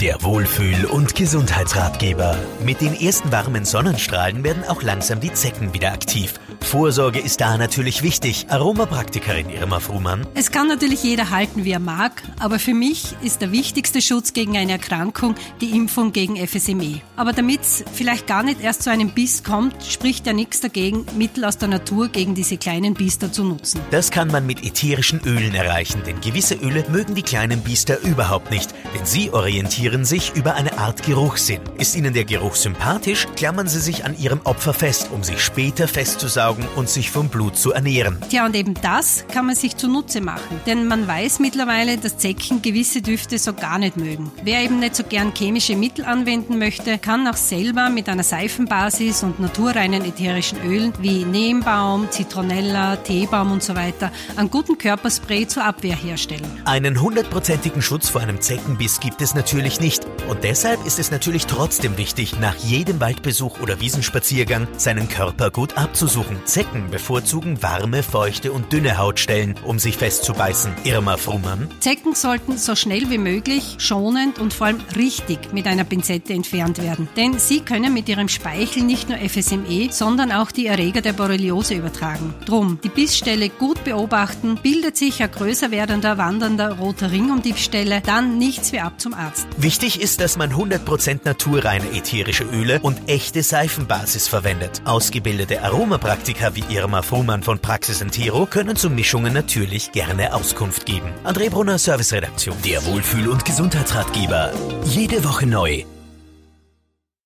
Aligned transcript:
Der 0.00 0.22
Wohlfühl- 0.22 0.84
und 0.84 1.16
Gesundheitsratgeber. 1.16 2.38
Mit 2.64 2.80
den 2.80 2.94
ersten 2.94 3.32
warmen 3.32 3.64
Sonnenstrahlen 3.64 4.44
werden 4.44 4.62
auch 4.62 4.80
langsam 4.82 5.18
die 5.18 5.32
Zecken 5.32 5.74
wieder 5.74 5.92
aktiv. 5.92 6.34
Vorsorge 6.60 7.18
ist 7.18 7.40
da 7.40 7.58
natürlich 7.58 8.04
wichtig. 8.04 8.46
Aromapraktikerin 8.48 9.50
Irma 9.50 9.80
Fruhmann. 9.80 10.24
Es 10.34 10.52
kann 10.52 10.68
natürlich 10.68 11.02
jeder 11.02 11.30
halten, 11.30 11.64
wie 11.64 11.72
er 11.72 11.80
mag, 11.80 12.22
aber 12.38 12.60
für 12.60 12.74
mich 12.74 13.16
ist 13.22 13.40
der 13.40 13.50
wichtigste 13.50 14.00
Schutz 14.00 14.34
gegen 14.34 14.56
eine 14.56 14.72
Erkrankung 14.72 15.34
die 15.60 15.70
Impfung 15.70 16.12
gegen 16.12 16.36
FSME. 16.36 17.00
Aber 17.16 17.32
damit 17.32 17.62
es 17.62 17.84
vielleicht 17.92 18.28
gar 18.28 18.44
nicht 18.44 18.60
erst 18.60 18.84
zu 18.84 18.90
einem 18.90 19.10
Biss 19.10 19.42
kommt, 19.42 19.82
spricht 19.82 20.28
ja 20.28 20.32
nichts 20.32 20.60
dagegen, 20.60 21.06
Mittel 21.16 21.44
aus 21.44 21.58
der 21.58 21.68
Natur 21.68 22.08
gegen 22.08 22.36
diese 22.36 22.56
kleinen 22.56 22.94
Biester 22.94 23.32
zu 23.32 23.42
nutzen. 23.42 23.80
Das 23.90 24.12
kann 24.12 24.28
man 24.28 24.46
mit 24.46 24.64
ätherischen 24.64 25.20
Ölen 25.24 25.56
erreichen, 25.56 26.02
denn 26.06 26.20
gewisse 26.20 26.54
Öle 26.54 26.84
mögen 26.88 27.16
die 27.16 27.22
kleinen 27.22 27.62
Biester 27.62 28.00
überhaupt 28.02 28.52
nicht, 28.52 28.72
denn 28.94 29.04
sie 29.04 29.32
orientieren 29.32 29.87
sich 30.04 30.32
über 30.34 30.54
eine 30.54 30.78
Art 30.78 31.02
Geruchssinn. 31.02 31.60
Ist 31.78 31.96
ihnen 31.96 32.14
der 32.14 32.24
Geruch 32.24 32.56
sympathisch, 32.56 33.26
klammern 33.36 33.68
sie 33.68 33.80
sich 33.80 34.04
an 34.04 34.18
ihrem 34.18 34.40
Opfer 34.44 34.74
fest, 34.74 35.10
um 35.12 35.22
sich 35.22 35.40
später 35.40 35.88
festzusaugen 35.88 36.38
saugen 36.38 36.68
und 36.76 36.88
sich 36.88 37.10
vom 37.10 37.28
Blut 37.28 37.56
zu 37.56 37.72
ernähren. 37.72 38.18
Tja, 38.28 38.46
und 38.46 38.54
eben 38.54 38.74
das 38.74 39.24
kann 39.32 39.46
man 39.46 39.56
sich 39.56 39.76
zunutze 39.76 40.20
machen. 40.20 40.60
Denn 40.66 40.86
man 40.86 41.06
weiß 41.06 41.40
mittlerweile, 41.40 41.98
dass 41.98 42.16
Zecken 42.16 42.62
gewisse 42.62 43.02
Düfte 43.02 43.38
so 43.38 43.52
gar 43.52 43.78
nicht 43.78 43.96
mögen. 43.96 44.30
Wer 44.44 44.62
eben 44.62 44.78
nicht 44.78 44.96
so 44.96 45.02
gern 45.04 45.32
chemische 45.34 45.76
Mittel 45.76 46.04
anwenden 46.04 46.58
möchte, 46.58 46.98
kann 46.98 47.26
auch 47.26 47.36
selber 47.36 47.90
mit 47.90 48.08
einer 48.08 48.22
Seifenbasis 48.22 49.22
und 49.22 49.40
naturreinen 49.40 50.04
ätherischen 50.04 50.58
Ölen 50.64 50.92
wie 51.00 51.24
Neembaum, 51.24 52.10
Zitronella, 52.10 52.96
Teebaum 52.96 53.52
und 53.52 53.62
so 53.62 53.74
weiter 53.74 54.10
einen 54.36 54.50
guten 54.50 54.78
Körperspray 54.78 55.46
zur 55.46 55.64
Abwehr 55.64 55.96
herstellen. 55.96 56.46
Einen 56.64 57.00
hundertprozentigen 57.00 57.82
Schutz 57.82 58.08
vor 58.08 58.20
einem 58.20 58.40
Zeckenbiss 58.40 59.00
gibt 59.00 59.20
es 59.22 59.34
natürlich 59.34 59.77
nicht. 59.80 60.06
Und 60.28 60.44
deshalb 60.44 60.84
ist 60.86 60.98
es 60.98 61.10
natürlich 61.10 61.46
trotzdem 61.46 61.96
wichtig, 61.96 62.38
nach 62.38 62.54
jedem 62.56 63.00
Waldbesuch 63.00 63.60
oder 63.60 63.80
Wiesenspaziergang 63.80 64.68
seinen 64.76 65.08
Körper 65.08 65.50
gut 65.50 65.78
abzusuchen. 65.78 66.38
Zecken 66.44 66.90
bevorzugen 66.90 67.62
warme, 67.62 68.02
feuchte 68.02 68.52
und 68.52 68.72
dünne 68.72 68.98
Hautstellen, 68.98 69.54
um 69.64 69.78
sich 69.78 69.96
festzubeißen. 69.96 70.72
Irma 70.84 71.16
Frummann. 71.16 71.68
Zecken 71.80 72.14
sollten 72.14 72.58
so 72.58 72.74
schnell 72.74 73.08
wie 73.08 73.18
möglich, 73.18 73.76
schonend 73.78 74.38
und 74.38 74.52
vor 74.52 74.66
allem 74.66 74.80
richtig 74.96 75.52
mit 75.52 75.66
einer 75.66 75.84
Pinzette 75.84 76.34
entfernt 76.34 76.82
werden. 76.82 77.08
Denn 77.16 77.38
sie 77.38 77.60
können 77.60 77.94
mit 77.94 78.08
ihrem 78.08 78.28
Speichel 78.28 78.82
nicht 78.82 79.08
nur 79.08 79.18
FSME, 79.18 79.88
sondern 79.90 80.30
auch 80.32 80.50
die 80.50 80.66
Erreger 80.66 81.00
der 81.00 81.14
Borreliose 81.14 81.74
übertragen. 81.74 82.34
Drum, 82.44 82.78
die 82.84 82.90
Bissstelle 82.90 83.48
gut 83.48 83.82
beobachten, 83.84 84.58
bildet 84.62 84.96
sich 84.96 85.22
ein 85.22 85.30
größer 85.30 85.70
werdender, 85.70 86.18
wandernder 86.18 86.72
roter 86.78 87.10
Ring 87.10 87.30
um 87.30 87.40
die 87.40 87.54
Stelle, 87.54 88.02
dann 88.04 88.38
nichts 88.38 88.72
wie 88.72 88.80
ab 88.80 89.00
zum 89.00 89.14
Arzt. 89.14 89.46
Wichtig 89.68 90.00
ist, 90.00 90.22
dass 90.22 90.38
man 90.38 90.50
100% 90.50 91.20
naturreine 91.24 91.92
ätherische 91.92 92.44
Öle 92.44 92.80
und 92.80 93.06
echte 93.06 93.42
Seifenbasis 93.42 94.26
verwendet. 94.26 94.80
Ausgebildete 94.86 95.62
Aromapraktiker 95.62 96.38
Praktiker 96.38 96.56
wie 96.56 96.74
Irma 96.74 97.02
Fuhrmann 97.02 97.42
von 97.42 97.58
Praxis 97.58 98.00
Entero 98.00 98.46
können 98.46 98.76
zu 98.76 98.88
Mischungen 98.88 99.34
natürlich 99.34 99.92
gerne 99.92 100.32
Auskunft 100.32 100.86
geben. 100.86 101.12
André 101.22 101.50
Brunner, 101.50 101.76
Serviceredaktion. 101.76 102.56
Der 102.64 102.82
Wohlfühl- 102.86 103.28
und 103.28 103.44
Gesundheitsratgeber. 103.44 104.52
Jede 104.84 105.22
Woche 105.22 105.46
neu. 105.46 105.84